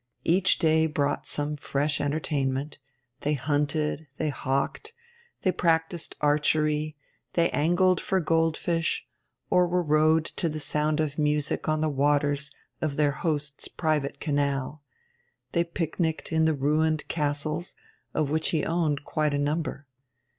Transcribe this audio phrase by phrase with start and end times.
[0.23, 2.79] Each day brought some fresh entertainment:
[3.19, 4.93] they hunted, they hawked,
[5.43, 6.95] they practised archery,
[7.33, 9.05] they angled for gold fish,
[9.51, 12.49] or were rowed to the sound of music on the waters
[12.81, 14.81] of their host's private canal,
[15.51, 17.75] they picnicked in the ruined castles,
[18.15, 19.85] of which he owned quite a number.